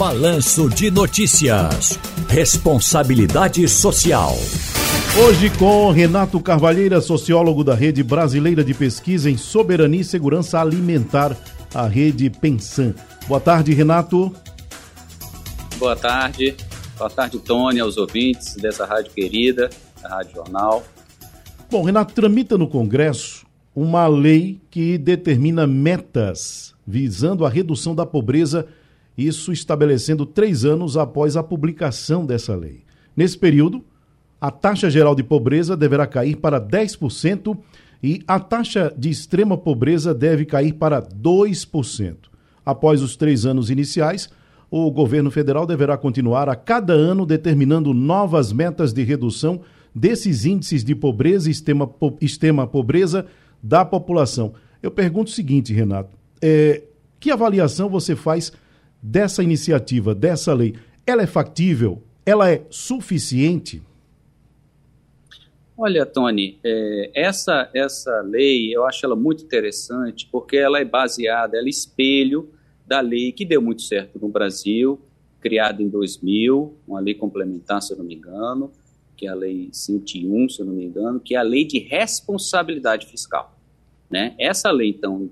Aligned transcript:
Balanço 0.00 0.70
de 0.70 0.90
Notícias. 0.90 2.00
Responsabilidade 2.26 3.68
Social. 3.68 4.32
Hoje 5.22 5.50
com 5.58 5.90
Renato 5.90 6.40
Carvalheira, 6.40 7.02
sociólogo 7.02 7.62
da 7.62 7.74
Rede 7.74 8.02
Brasileira 8.02 8.64
de 8.64 8.72
Pesquisa 8.72 9.28
em 9.28 9.36
Soberania 9.36 10.00
e 10.00 10.04
Segurança 10.04 10.58
Alimentar, 10.58 11.36
a 11.74 11.86
Rede 11.86 12.30
Pensan. 12.30 12.94
Boa 13.28 13.40
tarde, 13.40 13.74
Renato. 13.74 14.34
Boa 15.76 15.94
tarde. 15.94 16.56
Boa 16.96 17.10
tarde, 17.10 17.38
Tony, 17.38 17.78
aos 17.78 17.98
ouvintes 17.98 18.56
dessa 18.56 18.86
rádio 18.86 19.12
querida, 19.12 19.68
a 20.02 20.08
Rádio 20.08 20.36
Jornal. 20.36 20.82
Bom, 21.70 21.84
Renato, 21.84 22.14
tramita 22.14 22.56
no 22.56 22.66
Congresso 22.66 23.44
uma 23.76 24.06
lei 24.06 24.62
que 24.70 24.96
determina 24.96 25.66
metas 25.66 26.74
visando 26.86 27.44
a 27.44 27.50
redução 27.50 27.94
da 27.94 28.06
pobreza 28.06 28.66
isso 29.26 29.52
estabelecendo 29.52 30.24
três 30.24 30.64
anos 30.64 30.96
após 30.96 31.36
a 31.36 31.42
publicação 31.42 32.24
dessa 32.24 32.54
lei. 32.54 32.82
Nesse 33.16 33.36
período, 33.36 33.84
a 34.40 34.50
taxa 34.50 34.88
geral 34.88 35.14
de 35.14 35.22
pobreza 35.22 35.76
deverá 35.76 36.06
cair 36.06 36.36
para 36.36 36.60
10% 36.60 37.56
e 38.02 38.22
a 38.26 38.40
taxa 38.40 38.92
de 38.96 39.10
extrema 39.10 39.56
pobreza 39.58 40.14
deve 40.14 40.44
cair 40.46 40.72
para 40.72 41.02
2%. 41.02 42.16
Após 42.64 43.02
os 43.02 43.16
três 43.16 43.44
anos 43.44 43.68
iniciais, 43.68 44.30
o 44.70 44.90
governo 44.90 45.30
federal 45.30 45.66
deverá 45.66 45.96
continuar 45.96 46.48
a 46.48 46.54
cada 46.54 46.92
ano 46.92 47.26
determinando 47.26 47.92
novas 47.92 48.52
metas 48.52 48.92
de 48.92 49.02
redução 49.02 49.60
desses 49.94 50.44
índices 50.44 50.84
de 50.84 50.94
pobreza 50.94 51.48
e 51.48 51.52
extrema, 51.52 51.90
extrema 52.20 52.66
pobreza 52.66 53.26
da 53.62 53.84
população. 53.84 54.54
Eu 54.82 54.90
pergunto 54.90 55.30
o 55.30 55.34
seguinte, 55.34 55.72
Renato: 55.72 56.16
é, 56.40 56.82
que 57.18 57.30
avaliação 57.30 57.88
você 57.88 58.16
faz 58.16 58.52
dessa 59.02 59.42
iniciativa, 59.42 60.14
dessa 60.14 60.52
lei, 60.52 60.74
ela 61.06 61.22
é 61.22 61.26
factível? 61.26 62.02
Ela 62.24 62.50
é 62.50 62.62
suficiente? 62.70 63.82
Olha, 65.76 66.04
Tony, 66.04 66.58
é, 66.62 67.10
essa, 67.14 67.70
essa 67.72 68.20
lei 68.20 68.74
eu 68.74 68.84
acho 68.84 69.04
ela 69.06 69.16
muito 69.16 69.42
interessante 69.42 70.28
porque 70.30 70.56
ela 70.56 70.78
é 70.78 70.84
baseada, 70.84 71.56
ela 71.56 71.66
é 71.66 71.70
espelho 71.70 72.50
da 72.86 73.00
lei 73.00 73.32
que 73.32 73.44
deu 73.44 73.62
muito 73.62 73.82
certo 73.82 74.18
no 74.20 74.28
Brasil, 74.28 75.00
criada 75.40 75.82
em 75.82 75.88
2000, 75.88 76.74
uma 76.86 77.00
lei 77.00 77.14
complementar, 77.14 77.80
se 77.80 77.92
eu 77.92 77.98
não 77.98 78.04
me 78.04 78.14
engano, 78.14 78.70
que 79.16 79.26
é 79.26 79.30
a 79.30 79.34
Lei 79.34 79.68
101, 79.70 80.48
se 80.48 80.60
eu 80.60 80.66
não 80.66 80.72
me 80.72 80.86
engano, 80.86 81.20
que 81.20 81.34
é 81.34 81.38
a 81.38 81.42
Lei 81.42 81.66
de 81.66 81.78
Responsabilidade 81.78 83.06
Fiscal. 83.06 83.54
Né? 84.10 84.34
Essa 84.38 84.70
lei, 84.70 84.88
então, 84.88 85.28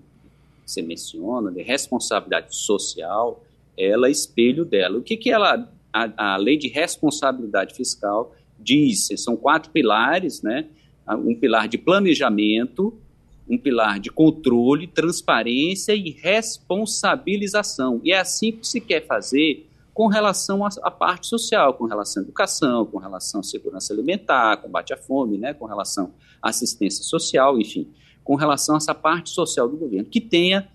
você 0.65 0.83
menciona, 0.83 1.51
de 1.51 1.63
responsabilidade 1.63 2.55
social, 2.55 3.43
ela 3.79 4.09
é 4.09 4.11
espelho 4.11 4.65
dela. 4.65 4.99
O 4.99 5.03
que, 5.03 5.17
que 5.17 5.31
ela, 5.31 5.73
a, 5.93 6.35
a 6.35 6.37
lei 6.37 6.57
de 6.57 6.69
responsabilidade 6.69 7.75
fiscal 7.75 8.35
diz? 8.59 9.09
São 9.17 9.37
quatro 9.37 9.71
pilares, 9.71 10.43
né? 10.43 10.67
Um 11.09 11.35
pilar 11.35 11.69
de 11.69 11.79
planejamento, 11.79 12.99
um 13.49 13.57
pilar 13.57 13.99
de 13.99 14.11
controle, 14.11 14.87
transparência 14.87 15.95
e 15.95 16.11
responsabilização. 16.11 18.01
E 18.05 18.13
é 18.13 18.19
assim 18.19 18.53
que 18.53 18.67
se 18.67 18.81
quer 18.81 19.07
fazer 19.07 19.67
com 19.95 20.07
relação 20.07 20.65
à, 20.65 20.91
parte 20.91 21.27
social, 21.27 21.75
com 21.75 21.85
relação 21.87 22.23
à 22.23 22.25
educação, 22.25 22.87
com 22.87 22.99
relação 22.99 23.41
à 23.41 23.43
segurança 23.43 23.93
alimentar, 23.93 24.59
combate 24.59 24.93
à 24.93 24.97
fome, 24.97 25.39
né, 25.39 25.55
com 25.55 25.65
relação 25.65 26.13
à 26.41 26.51
assistência 26.51 27.03
social, 27.03 27.59
enfim, 27.59 27.89
com 28.23 28.37
relação 28.37 28.77
a 28.77 28.79
essa 28.79 28.95
parte 28.95 29.31
social 29.31 29.69
do 29.69 29.77
governo, 29.77 30.09
que 30.09 30.21
tenha 30.21 30.69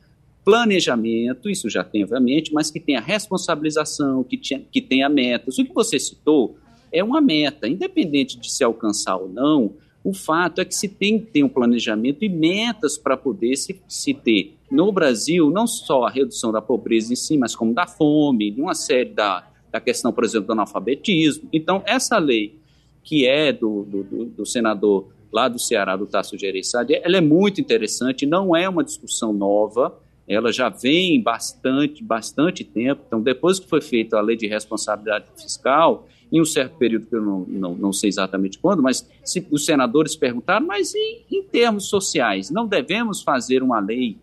planejamento, 0.43 1.49
isso 1.49 1.69
já 1.69 1.83
tem, 1.83 2.03
obviamente, 2.03 2.53
mas 2.53 2.69
que 2.69 2.79
tenha 2.79 2.99
responsabilização, 2.99 4.23
que, 4.23 4.37
tinha, 4.37 4.59
que 4.59 4.81
tenha 4.81 5.07
metas. 5.07 5.57
O 5.57 5.65
que 5.65 5.73
você 5.73 5.97
citou 5.97 6.57
é 6.91 7.03
uma 7.03 7.21
meta, 7.21 7.67
independente 7.67 8.39
de 8.39 8.51
se 8.51 8.63
alcançar 8.63 9.17
ou 9.17 9.29
não, 9.29 9.73
o 10.03 10.13
fato 10.13 10.59
é 10.59 10.65
que 10.65 10.75
se 10.75 10.89
tem 10.89 11.17
que 11.17 11.27
ter 11.27 11.43
um 11.43 11.49
planejamento 11.49 12.25
e 12.25 12.29
metas 12.29 12.97
para 12.97 13.15
poder 13.15 13.55
se, 13.55 13.81
se 13.87 14.13
ter 14.13 14.57
no 14.69 14.91
Brasil, 14.91 15.49
não 15.49 15.65
só 15.65 16.03
a 16.03 16.09
redução 16.09 16.51
da 16.51 16.61
pobreza 16.61 17.13
em 17.13 17.15
si, 17.15 17.37
mas 17.37 17.55
como 17.55 17.73
da 17.73 17.87
fome, 17.87 18.51
de 18.51 18.61
uma 18.61 18.75
série 18.75 19.11
da, 19.11 19.47
da 19.71 19.79
questão, 19.79 20.11
por 20.11 20.25
exemplo, 20.25 20.47
do 20.47 20.53
analfabetismo. 20.53 21.47
Então, 21.53 21.81
essa 21.85 22.17
lei, 22.17 22.59
que 23.01 23.25
é 23.25 23.53
do, 23.53 23.83
do, 23.83 24.25
do 24.25 24.45
senador 24.45 25.07
lá 25.31 25.47
do 25.47 25.57
Ceará, 25.57 25.95
do 25.95 26.05
Tasso 26.05 26.37
Gereissati, 26.37 26.93
ela 26.95 27.17
é 27.17 27.21
muito 27.21 27.61
interessante, 27.61 28.25
não 28.25 28.55
é 28.55 28.67
uma 28.67 28.83
discussão 28.83 29.31
nova, 29.31 29.97
ela 30.27 30.51
já 30.51 30.69
vem 30.69 31.21
bastante, 31.21 32.03
bastante 32.03 32.63
tempo. 32.63 33.03
Então, 33.07 33.21
depois 33.21 33.59
que 33.59 33.67
foi 33.67 33.81
feita 33.81 34.17
a 34.17 34.21
lei 34.21 34.35
de 34.35 34.47
responsabilidade 34.47 35.25
fiscal, 35.35 36.07
em 36.31 36.41
um 36.41 36.45
certo 36.45 36.77
período 36.77 37.05
que 37.05 37.15
eu 37.15 37.21
não, 37.21 37.45
não, 37.47 37.75
não 37.75 37.93
sei 37.93 38.09
exatamente 38.09 38.57
quando, 38.57 38.81
mas 38.81 39.07
se, 39.23 39.45
os 39.51 39.65
senadores 39.65 40.15
perguntaram, 40.15 40.65
mas 40.65 40.95
em, 40.95 41.25
em 41.29 41.43
termos 41.43 41.87
sociais, 41.89 42.49
não 42.49 42.65
devemos 42.65 43.21
fazer 43.21 43.61
uma 43.61 43.79
lei 43.79 44.17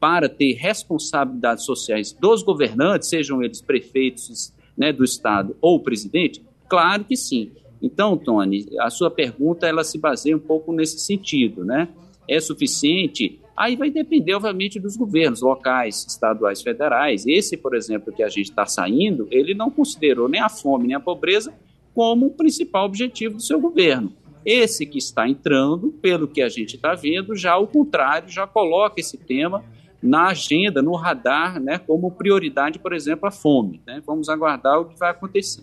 para 0.00 0.28
ter 0.28 0.54
responsabilidades 0.54 1.64
sociais 1.64 2.10
dos 2.12 2.42
governantes, 2.42 3.08
sejam 3.08 3.40
eles 3.42 3.62
prefeitos 3.62 4.52
né, 4.76 4.92
do 4.92 5.04
Estado 5.04 5.56
ou 5.60 5.78
presidente? 5.78 6.42
Claro 6.68 7.04
que 7.04 7.16
sim. 7.16 7.52
Então, 7.80 8.16
Tony, 8.16 8.66
a 8.80 8.90
sua 8.90 9.10
pergunta 9.10 9.66
ela 9.66 9.84
se 9.84 9.98
baseia 9.98 10.36
um 10.36 10.40
pouco 10.40 10.72
nesse 10.72 10.98
sentido, 10.98 11.64
né? 11.64 11.88
É 12.28 12.40
suficiente 12.40 13.38
Aí 13.56 13.76
vai 13.76 13.90
depender, 13.90 14.34
obviamente, 14.34 14.80
dos 14.80 14.96
governos 14.96 15.42
locais, 15.42 16.06
estaduais, 16.08 16.62
federais. 16.62 17.26
Esse, 17.26 17.56
por 17.56 17.74
exemplo, 17.74 18.12
que 18.12 18.22
a 18.22 18.28
gente 18.28 18.50
está 18.50 18.64
saindo, 18.64 19.28
ele 19.30 19.54
não 19.54 19.70
considerou 19.70 20.28
nem 20.28 20.40
a 20.40 20.48
fome 20.48 20.88
nem 20.88 20.96
a 20.96 21.00
pobreza 21.00 21.52
como 21.94 22.26
o 22.26 22.30
principal 22.30 22.86
objetivo 22.86 23.36
do 23.36 23.42
seu 23.42 23.60
governo. 23.60 24.12
Esse 24.44 24.86
que 24.86 24.98
está 24.98 25.28
entrando, 25.28 25.92
pelo 26.00 26.26
que 26.26 26.42
a 26.42 26.48
gente 26.48 26.76
está 26.76 26.94
vendo, 26.94 27.36
já 27.36 27.52
ao 27.52 27.66
contrário, 27.66 28.28
já 28.28 28.46
coloca 28.46 29.00
esse 29.00 29.16
tema 29.16 29.62
na 30.02 30.28
agenda, 30.28 30.82
no 30.82 30.96
radar, 30.96 31.60
né, 31.60 31.78
como 31.78 32.10
prioridade, 32.10 32.78
por 32.78 32.92
exemplo, 32.92 33.28
a 33.28 33.30
fome. 33.30 33.80
Né? 33.86 34.02
Vamos 34.04 34.28
aguardar 34.28 34.80
o 34.80 34.86
que 34.86 34.98
vai 34.98 35.10
acontecer. 35.10 35.62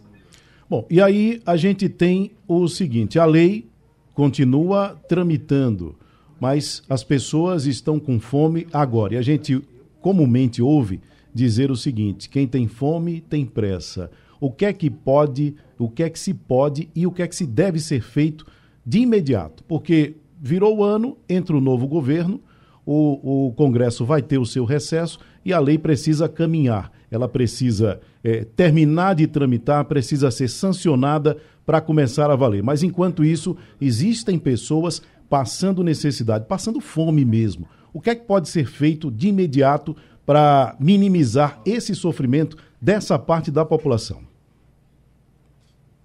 Bom, 0.70 0.86
e 0.90 1.02
aí 1.02 1.42
a 1.46 1.58
gente 1.58 1.90
tem 1.90 2.32
o 2.48 2.68
seguinte: 2.68 3.20
a 3.20 3.26
lei 3.26 3.68
continua 4.14 4.96
tramitando 5.10 5.96
mas 6.40 6.84
as 6.90 7.04
pessoas 7.04 7.66
estão 7.66 8.00
com 8.00 8.20
fome 8.20 8.68
agora. 8.72 9.16
E 9.16 9.18
a 9.18 9.22
gente 9.22 9.62
comumente 10.02 10.62
ouve 10.62 11.02
dizer 11.34 11.72
o 11.72 11.76
seguinte: 11.76 12.30
quem 12.30 12.48
tem 12.48 12.68
fome 12.68 13.22
tem 13.22 13.46
pressa. 13.46 14.10
O 14.40 14.50
que 14.50 14.66
é 14.66 14.74
que 14.74 14.90
pode, 14.90 15.56
o 15.78 15.90
que 15.90 16.04
é 16.04 16.10
que 16.10 16.20
se 16.20 16.34
pode 16.34 16.90
e 16.96 17.06
o 17.06 17.12
que 17.12 17.22
é 17.22 17.28
que 17.28 17.36
se 17.36 17.46
deve 17.46 17.80
ser 17.80 18.02
feito 18.02 18.46
de 18.86 19.00
imediato? 19.00 19.64
Porque 19.66 20.16
virou 20.42 20.78
o 20.78 20.84
ano, 20.84 21.18
entra 21.28 21.56
o 21.56 21.62
novo 21.62 21.86
governo, 21.88 22.40
o, 22.86 23.48
o 23.48 23.54
Congresso 23.54 24.06
vai 24.06 24.22
ter 24.22 24.38
o 24.38 24.46
seu 24.46 24.64
recesso 24.64 25.20
e 25.44 25.52
a 25.52 25.60
lei 25.60 25.78
precisa 25.78 26.30
caminhar. 26.30 26.92
Ela 27.12 27.28
precisa 27.28 28.00
é, 28.24 28.44
terminar 28.44 29.16
de 29.16 29.28
tramitar, 29.28 29.84
precisa 29.86 30.32
ser 30.32 30.48
sancionada 30.48 31.38
para 31.70 31.80
começar 31.80 32.32
a 32.32 32.36
valer. 32.36 32.64
Mas 32.64 32.82
enquanto 32.82 33.24
isso, 33.24 33.56
existem 33.80 34.40
pessoas 34.40 35.04
passando 35.30 35.84
necessidade, 35.84 36.48
passando 36.48 36.82
fome 36.82 37.24
mesmo. 37.24 37.68
O 37.94 38.02
que 38.02 38.10
é 38.10 38.16
que 38.16 38.26
pode 38.26 38.50
ser 38.50 38.66
feito 38.66 39.12
de 39.12 39.28
imediato 39.28 39.96
para 40.26 40.76
minimizar 40.80 41.62
esse 41.64 41.94
sofrimento 41.94 42.58
dessa 42.82 43.20
parte 43.20 43.52
da 43.52 43.64
população? 43.64 44.24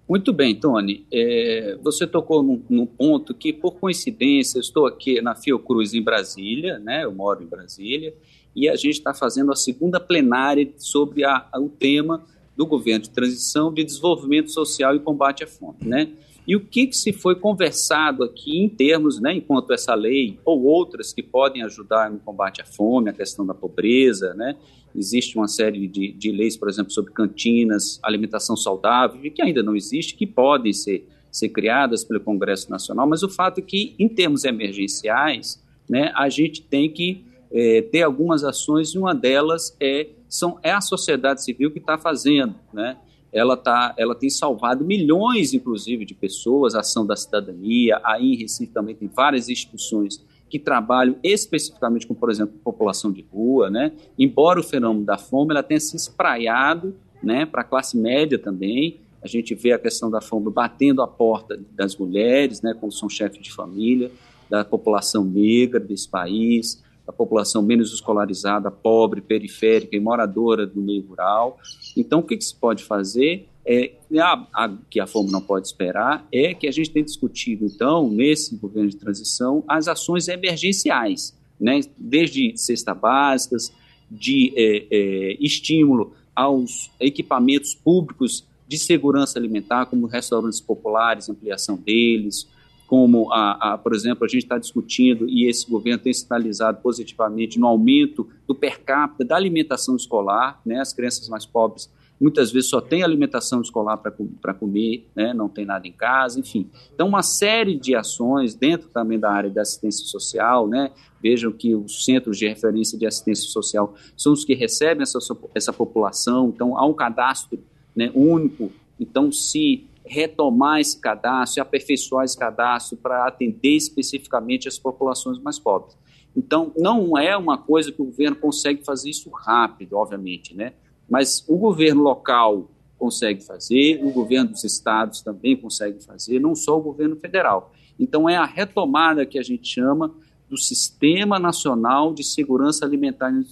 Muito 0.07 0.35
bem, 0.35 0.55
Tony. 0.55 1.07
É, 1.11 1.79
você 1.83 2.07
tocou 2.07 2.43
num, 2.43 2.63
num, 2.69 2.85
ponto 2.85 3.33
que, 3.33 3.51
por 3.51 3.77
coincidência, 3.77 4.59
eu 4.59 4.61
estou 4.61 4.87
aqui 4.87 5.23
na 5.23 5.35
Fiocruz, 5.35 5.95
em 5.95 6.03
Brasília, 6.03 6.79
né? 6.79 7.05
eu 7.05 7.13
moro 7.15 7.43
em 7.43 7.47
Brasília, 7.47 8.13
e 8.55 8.69
a 8.69 8.77
gente 8.77 8.99
está 8.99 9.15
fazendo 9.15 9.51
a 9.51 9.57
segunda 9.57 9.99
plenária 9.99 10.71
sobre 10.77 11.25
a, 11.25 11.49
o 11.57 11.71
tema 11.71 12.23
do 12.57 12.67
governo 12.67 13.03
de 13.03 13.11
transição 13.11 13.73
de 13.73 13.85
desenvolvimento 13.85 14.51
social 14.51 14.95
e 14.95 15.01
combate 15.01 15.45
à 15.45 15.47
fome. 15.47 15.79
Né? 15.83 16.13
E 16.47 16.55
o 16.55 16.61
que, 16.61 16.87
que 16.87 16.97
se 16.97 17.13
foi 17.13 17.35
conversado 17.35 18.23
aqui 18.23 18.59
em 18.59 18.69
termos, 18.69 19.19
né, 19.19 19.35
enquanto 19.35 19.73
essa 19.73 19.95
lei 19.95 20.39
ou 20.45 20.63
outras 20.65 21.13
que 21.13 21.23
podem 21.23 21.63
ajudar 21.63 22.11
no 22.11 22.19
combate 22.19 22.61
à 22.61 22.65
fome, 22.65 23.09
a 23.09 23.15
questão 23.15 23.47
da 23.47 23.55
pobreza, 23.55 24.35
né? 24.35 24.55
Existe 24.95 25.37
uma 25.37 25.49
série 25.49 25.89
de, 25.89 26.13
de 26.13 26.31
leis, 26.31 26.57
por 26.57 26.69
exemplo, 26.69 26.93
sobre 26.93 27.13
cantinas, 27.13 27.99
alimentação 28.03 28.57
saudável, 28.57 29.19
que 29.33 29.43
ainda 29.43 29.63
não 29.63 29.75
existe, 29.75 30.15
que 30.15 30.27
podem 30.27 30.73
ser, 30.73 31.09
ser 31.33 31.49
criadas 31.49 32.05
pelo 32.05 32.21
Congresso 32.21 32.71
Nacional, 32.71 33.09
mas 33.09 33.23
o 33.23 33.29
fato 33.29 33.59
é 33.59 33.63
que, 33.63 33.95
em 33.99 34.09
termos 34.09 34.45
emergenciais, 34.45 35.61
né, 35.89 36.13
a 36.15 36.29
gente 36.29 36.63
tem 36.63 36.89
que 36.89 37.25
é, 37.55 37.81
ter 37.81 38.03
algumas 38.03 38.45
ações 38.45 38.91
e 38.91 38.99
uma 38.99 39.15
delas 39.15 39.75
é, 39.81 40.09
são, 40.29 40.59
é 40.63 40.73
a 40.73 40.81
sociedade 40.81 41.43
civil 41.43 41.71
que 41.71 41.79
está 41.79 41.97
fazendo, 41.97 42.57
né? 42.73 42.99
ela, 43.35 43.57
tá, 43.57 43.93
ela 43.97 44.15
tem 44.15 44.31
salvado 44.31 44.85
milhões, 44.85 45.53
inclusive, 45.53 46.05
de 46.05 46.15
pessoas, 46.15 46.77
a 46.77 46.81
ação 46.81 47.05
da 47.05 47.17
cidadania, 47.17 48.01
aí 48.05 48.33
em 48.33 48.37
Recife 48.37 48.73
também 48.73 48.95
tem 48.95 49.09
várias 49.09 49.49
instituições 49.49 50.25
que 50.49 50.57
trabalham 50.57 51.17
especificamente 51.21 52.07
com, 52.07 52.15
por 52.15 52.31
exemplo, 52.31 52.55
população 52.63 53.11
de 53.11 53.23
rua, 53.23 53.69
né? 53.69 53.91
Embora 54.17 54.61
o 54.61 54.63
fenômeno 54.63 55.05
da 55.05 55.19
fome 55.19 55.51
ela 55.51 55.65
tenha 55.65 55.81
se 55.81 55.97
espraiado 55.97 56.95
né, 57.21 57.45
para 57.45 57.63
a 57.63 57.65
classe 57.65 57.97
média 57.97 58.39
também. 58.39 59.01
A 59.21 59.27
gente 59.27 59.53
vê 59.53 59.73
a 59.73 59.79
questão 59.81 60.09
da 60.09 60.21
fome 60.21 60.49
batendo 60.53 61.03
a 61.03 61.09
porta 61.09 61.59
das 61.73 61.97
mulheres, 61.97 62.63
né, 62.63 62.73
quando 62.79 62.93
são 62.93 63.09
chefes 63.09 63.43
de 63.43 63.51
família, 63.51 64.13
da 64.49 64.65
população 64.65 65.25
negra 65.25 65.81
desse 65.81 66.09
país, 66.09 66.84
da 67.07 67.13
população 67.13 67.63
menos 67.63 67.93
escolarizada, 67.93 68.71
pobre, 68.71 69.21
periférica 69.21 69.97
e 69.97 70.01
moradora 70.01 70.67
do 70.67 70.81
meio 70.81 71.07
rural. 71.07 71.59
Então, 71.97 72.21
o 72.21 72.23
que, 72.23 72.37
que 72.37 72.45
se 72.45 72.55
pode 72.55 72.83
fazer? 72.85 73.47
É, 73.67 73.93
a, 74.19 74.47
a, 74.53 74.77
que 74.91 75.01
a 75.01 75.07
fome 75.07 75.31
não 75.31 75.41
pode 75.41 75.67
esperar 75.67 76.27
é 76.31 76.53
que 76.53 76.67
a 76.67 76.73
gente 76.73 76.91
tem 76.91 77.03
discutido, 77.03 77.65
então, 77.65 78.11
nesse 78.11 78.57
governo 78.57 78.91
de 78.91 78.97
transição, 78.97 79.65
as 79.67 79.89
ações 79.89 80.29
emergenciais, 80.29 81.35
né, 81.59 81.81
desde 81.97 82.53
cesta 82.57 82.95
básicas, 82.95 83.73
de 84.11 84.53
é, 84.55 84.87
é, 84.91 85.37
estímulo 85.41 86.13
aos 86.37 86.91
equipamentos 87.01 87.75
públicos 87.75 88.45
de 88.69 88.79
segurança 88.79 89.39
alimentar, 89.39 89.87
como 89.87 90.07
restaurantes 90.07 90.61
populares, 90.61 91.29
ampliação 91.29 91.77
deles, 91.77 92.47
como, 92.87 93.33
a, 93.33 93.75
a, 93.75 93.79
por 93.79 93.95
exemplo, 93.95 94.25
a 94.25 94.29
gente 94.29 94.43
está 94.43 94.59
discutindo 94.59 95.29
e 95.29 95.49
esse 95.49 95.69
governo 95.69 96.03
tem 96.03 96.13
sinalizado 96.13 96.81
positivamente 96.81 97.59
no 97.59 97.67
aumento 97.67 98.29
do 98.47 98.55
per 98.55 98.81
capita 98.81 99.25
da 99.25 99.37
alimentação 99.37 99.97
escolar, 99.97 100.61
né, 100.65 100.81
as 100.81 100.93
crianças 100.93 101.29
mais 101.29 101.47
pobres 101.47 101.91
muitas 102.21 102.53
vezes 102.53 102.71
só 102.71 102.81
têm 102.81 103.03
alimentação 103.03 103.61
escolar 103.61 103.99
para 103.99 104.55
comer, 104.55 105.07
né, 105.15 105.35
não 105.35 105.49
tem 105.49 105.65
nada 105.65 105.87
em 105.87 105.93
casa, 105.93 106.39
enfim. 106.39 106.71
Então, 106.95 107.09
uma 107.09 107.23
série 107.23 107.77
de 107.77 107.95
ações 107.95 108.55
dentro 108.55 108.89
também 108.89 109.19
da 109.19 109.31
área 109.31 109.51
da 109.51 109.63
assistência 109.63 110.07
social, 110.07 110.69
né, 110.69 110.91
vejam 111.23 111.53
que 111.53 111.75
os 111.75 112.05
centros 112.05 112.39
de 112.39 112.47
referência 112.47 112.99
de 112.99 113.07
assistência 113.07 113.49
social 113.49 113.95
são 114.17 114.33
os 114.33 114.45
que 114.45 114.55
recebem 114.55 115.03
essa, 115.03 115.19
essa 115.55 115.73
população, 115.73 116.49
então 116.49 116.79
há 116.79 116.87
um 116.87 116.95
cadastro 116.95 117.59
né, 117.95 118.11
único, 118.15 118.71
então 118.99 119.33
se 119.33 119.87
retomar 120.05 120.81
esse 120.81 120.99
cadastro 120.99 121.63
aperfeiçoar 121.63 122.25
esse 122.25 122.39
cadastro 122.39 122.97
para 122.97 123.27
atender 123.27 123.77
especificamente 123.77 124.69
as 124.69 124.79
populações 124.79 125.39
mais 125.39 125.59
pobres. 125.59 125.97
Então, 126.37 126.73
não 126.77 127.17
é 127.17 127.37
uma 127.37 127.57
coisa 127.57 127.93
que 127.93 128.03
o 128.03 128.07
governo 128.07 128.37
consegue 128.37 128.85
fazer 128.85 129.11
isso 129.11 129.31
rápido, 129.31 129.97
obviamente, 129.97 130.55
né? 130.55 130.73
Mas 131.09 131.45
o 131.49 131.57
governo 131.57 132.03
local 132.03 132.69
consegue 132.99 133.45
fazer, 133.45 134.05
o 134.05 134.11
governo 134.11 134.51
dos 134.51 134.65
estados 134.65 135.21
também 135.21 135.57
consegue 135.57 136.03
fazer, 136.03 136.41
não 136.41 136.55
só 136.55 136.77
o 136.77 136.83
governo 136.83 137.17
federal. 137.17 137.73
Então, 137.99 138.29
é 138.29 138.37
a 138.37 138.45
retomada 138.45 139.25
que 139.25 139.39
a 139.39 139.43
gente 139.43 139.69
chama 139.69 140.13
do 140.49 140.57
Sistema 140.57 141.39
Nacional 141.39 142.13
de 142.13 142.25
Segurança 142.25 142.85
Alimentar 142.85 143.31
e 143.33 143.45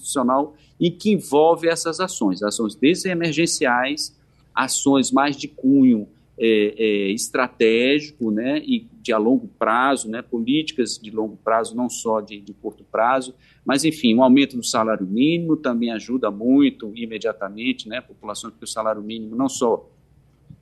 e 0.81 0.91
que 0.91 1.13
envolve 1.13 1.69
essas 1.69 2.01
ações, 2.01 2.43
ações 2.43 2.75
desde 2.75 3.09
emergenciais, 3.09 4.17
ações 4.55 5.13
mais 5.13 5.37
de 5.37 5.47
cunho 5.47 6.09
é, 6.45 6.75
é, 6.77 7.11
estratégico 7.13 8.33
né, 8.33 8.59
e 8.67 8.89
de 9.01 9.13
a 9.13 9.19
longo 9.19 9.47
prazo, 9.47 10.11
né, 10.11 10.23
políticas 10.23 10.99
de 11.01 11.09
longo 11.09 11.37
prazo, 11.37 11.77
não 11.77 11.89
só 11.89 12.21
de, 12.21 12.41
de 12.41 12.53
curto 12.53 12.83
prazo, 12.83 13.33
mas 13.65 13.85
enfim, 13.85 14.17
um 14.17 14.25
aumento 14.25 14.57
do 14.57 14.65
salário 14.65 15.07
mínimo 15.07 15.57
também 15.57 15.93
ajuda 15.93 16.33
muito 16.33 16.91
imediatamente 16.97 17.89
né, 17.89 17.99
a 17.99 18.03
população, 18.03 18.51
porque 18.51 18.65
o 18.65 18.69
salário 18.69 19.01
mínimo 19.01 19.37
não 19.37 19.49
só 19.49 19.89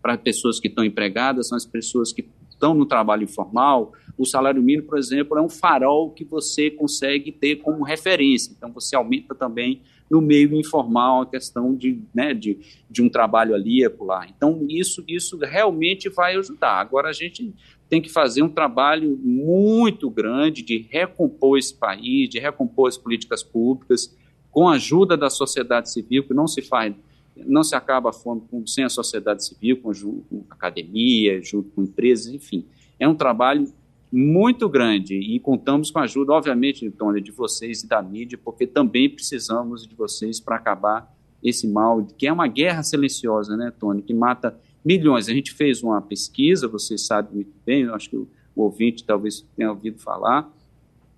para 0.03 0.19
pessoas 0.19 0.61
que 0.61 0.69
estão 0.69 0.85
empregadas, 0.85 1.49
são 1.49 1.57
as 1.57 1.65
pessoas 1.65 2.13
que 2.13 2.29
estão 2.51 2.75
no 2.75 2.85
trabalho 2.85 3.25
informal, 3.25 3.95
o 4.21 4.27
salário 4.27 4.63
mínimo, 4.63 4.87
por 4.87 4.99
exemplo, 4.99 5.39
é 5.39 5.41
um 5.41 5.49
farol 5.49 6.11
que 6.11 6.25
você 6.25 6.71
consegue 6.71 7.33
ter 7.33 7.57
como 7.57 7.83
referência. 7.83 8.53
Então, 8.55 8.71
você 8.71 8.95
aumenta 8.95 9.35
também 9.35 9.81
no 10.11 10.21
meio 10.21 10.55
informal 10.55 11.23
a 11.23 11.27
questão 11.27 11.75
de, 11.75 12.03
né, 12.15 12.35
de, 12.35 12.59
de 12.91 13.01
um 13.01 13.09
trabalho 13.09 13.55
ali 13.55 13.83
e 13.83 13.89
lá. 14.01 14.27
Então, 14.29 14.67
isso, 14.69 15.03
isso 15.09 15.39
realmente 15.39 16.11
vai 16.11 16.37
ajudar. 16.37 16.81
Agora, 16.81 17.09
a 17.09 17.15
gente 17.15 17.55
tem 17.89 18.03
que 18.03 18.11
fazer 18.11 18.43
um 18.43 18.49
trabalho 18.51 19.19
muito 19.23 20.11
grande 20.11 20.63
de 20.63 20.87
recompor 20.91 21.59
esse 21.59 21.75
país, 21.75 22.29
de 22.29 22.39
recompor 22.39 22.89
as 22.89 22.99
políticas 22.99 23.43
públicas, 23.43 24.15
com 24.51 24.69
a 24.69 24.75
ajuda 24.75 25.17
da 25.17 25.31
sociedade 25.31 25.91
civil, 25.91 26.25
que 26.25 26.35
não 26.35 26.47
se 26.47 26.61
faz, 26.61 26.95
não 27.35 27.63
se 27.63 27.75
acaba 27.75 28.11
a 28.11 28.13
fome 28.13 28.43
sem 28.67 28.85
a 28.85 28.91
sociedade 28.91 29.47
civil, 29.47 29.79
com, 29.79 29.93
com 29.95 30.45
academia, 30.51 31.41
junto 31.41 31.71
com 31.71 31.85
empresas, 31.85 32.35
enfim. 32.35 32.67
É 32.99 33.09
um 33.09 33.15
trabalho 33.15 33.73
muito 34.13 34.69
grande 34.69 35.15
e 35.15 35.39
contamos 35.39 35.91
com 35.91 36.01
a 36.01 36.03
ajuda, 36.03 36.33
obviamente, 36.33 36.91
Tony, 36.91 37.21
de 37.21 37.31
vocês 37.31 37.83
e 37.83 37.89
da 37.89 38.03
mídia, 38.03 38.39
porque 38.43 38.67
também 38.67 39.09
precisamos 39.09 39.87
de 39.87 39.95
vocês 39.95 40.41
para 40.41 40.57
acabar 40.57 41.15
esse 41.43 41.67
mal, 41.67 42.05
que 42.19 42.27
é 42.27 42.33
uma 42.33 42.49
guerra 42.49 42.83
silenciosa, 42.83 43.57
né, 43.57 43.73
Tony, 43.79 44.03
que 44.03 44.13
mata 44.13 44.59
milhões. 44.85 45.29
A 45.29 45.33
gente 45.33 45.53
fez 45.53 45.83
uma 45.83 46.03
pesquisa, 46.03 46.67
vocês 46.67 47.07
sabem 47.07 47.35
muito 47.35 47.53
bem, 47.65 47.83
eu 47.83 47.95
acho 47.95 48.11
que 48.11 48.17
o, 48.17 48.29
o 48.55 48.63
ouvinte 48.63 49.05
talvez 49.05 49.47
tenha 49.57 49.71
ouvido 49.71 49.99
falar, 49.99 50.51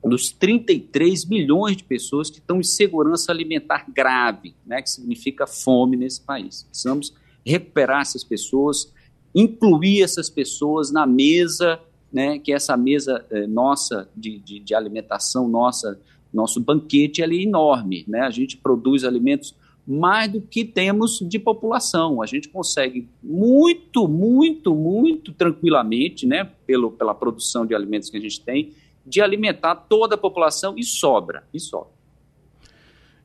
dos 0.04 0.30
33 0.32 1.24
milhões 1.26 1.76
de 1.76 1.84
pessoas 1.84 2.28
que 2.28 2.38
estão 2.38 2.58
em 2.58 2.64
segurança 2.64 3.30
alimentar 3.30 3.86
grave, 3.90 4.54
né, 4.66 4.82
que 4.82 4.90
significa 4.90 5.46
fome 5.46 5.96
nesse 5.96 6.20
país. 6.20 6.64
Precisamos 6.64 7.14
recuperar 7.44 8.02
essas 8.02 8.24
pessoas, 8.24 8.92
incluir 9.34 10.02
essas 10.02 10.28
pessoas 10.28 10.92
na 10.92 11.06
mesa 11.06 11.80
né, 12.12 12.38
que 12.38 12.52
essa 12.52 12.76
mesa 12.76 13.24
é, 13.30 13.46
nossa 13.46 14.08
de, 14.14 14.38
de, 14.38 14.60
de, 14.60 14.74
alimentação, 14.74 15.48
nossa, 15.48 15.98
nosso 16.32 16.60
banquete 16.60 17.22
é 17.22 17.26
enorme. 17.34 18.04
Né? 18.06 18.20
A 18.20 18.30
gente 18.30 18.56
produz 18.56 19.04
alimentos 19.04 19.54
mais 19.86 20.30
do 20.30 20.40
que 20.40 20.64
temos 20.64 21.18
de 21.20 21.38
população. 21.38 22.22
A 22.22 22.26
gente 22.26 22.48
consegue 22.48 23.08
muito, 23.22 24.06
muito, 24.06 24.74
muito 24.74 25.32
tranquilamente, 25.32 26.26
né, 26.26 26.48
pelo, 26.66 26.92
pela 26.92 27.14
produção 27.14 27.66
de 27.66 27.74
alimentos 27.74 28.10
que 28.10 28.16
a 28.16 28.20
gente 28.20 28.40
tem, 28.40 28.72
de 29.04 29.20
alimentar 29.20 29.74
toda 29.74 30.14
a 30.14 30.18
população 30.18 30.74
e 30.76 30.84
sobra, 30.84 31.44
e 31.52 31.58
sobra. 31.58 31.90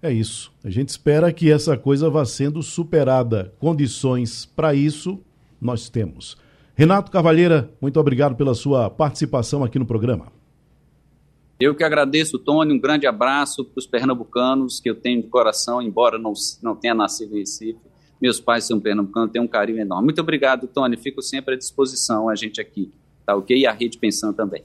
É 0.02 0.12
isso. 0.12 0.52
A 0.64 0.70
gente 0.70 0.90
espera 0.90 1.34
que 1.34 1.52
essa 1.52 1.76
coisa 1.78 2.10
vá 2.10 2.24
sendo 2.24 2.62
superada. 2.62 3.54
Condições 3.60 4.46
para 4.46 4.74
isso 4.74 5.20
nós 5.60 5.90
temos. 5.90 6.38
Renato 6.78 7.10
Cavalheira, 7.10 7.72
muito 7.82 8.00
obrigado 8.00 8.36
pela 8.36 8.54
sua 8.54 8.88
participação 8.88 9.64
aqui 9.64 9.80
no 9.80 9.86
programa. 9.86 10.32
Eu 11.60 11.74
que 11.74 11.84
agradeço, 11.84 12.38
Tony. 12.38 12.72
Um 12.72 12.80
grande 12.80 13.08
abraço 13.08 13.66
para 13.66 13.80
os 13.80 13.88
pernambucanos 13.88 14.80
que 14.80 14.88
eu 14.88 14.94
tenho 14.94 15.24
de 15.24 15.28
coração, 15.28 15.82
embora 15.82 16.20
não, 16.20 16.34
não 16.62 16.76
tenha 16.76 16.94
nascido 16.94 17.36
em 17.36 17.40
Recife. 17.40 17.80
Meus 18.22 18.40
pais 18.40 18.66
são 18.66 18.80
pernambucanos, 18.80 19.32
tenho 19.32 19.44
um 19.44 19.48
carinho 19.48 19.80
enorme. 19.80 20.06
Muito 20.06 20.22
obrigado, 20.22 20.68
Tony. 20.68 20.96
Fico 20.98 21.20
sempre 21.20 21.56
à 21.56 21.58
disposição, 21.58 22.30
a 22.30 22.36
gente 22.36 22.62
aqui, 22.62 22.92
tá 23.26 23.36
ok? 23.36 23.58
E 23.58 23.66
a 23.66 23.72
Rede 23.72 23.98
Pensão 23.98 24.32
também. 24.32 24.64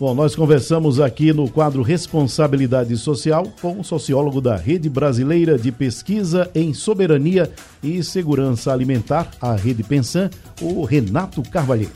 Bom, 0.00 0.14
nós 0.14 0.34
conversamos 0.34 0.98
aqui 0.98 1.30
no 1.30 1.46
quadro 1.46 1.82
Responsabilidade 1.82 2.96
Social 2.96 3.46
com 3.60 3.78
o 3.78 3.84
sociólogo 3.84 4.40
da 4.40 4.56
Rede 4.56 4.88
Brasileira 4.88 5.58
de 5.58 5.70
Pesquisa 5.70 6.50
em 6.54 6.72
Soberania 6.72 7.52
e 7.82 8.02
Segurança 8.02 8.72
Alimentar, 8.72 9.30
a 9.38 9.54
Rede 9.54 9.82
Pensan, 9.82 10.30
o 10.58 10.84
Renato 10.84 11.42
Carvalheiro. 11.42 11.92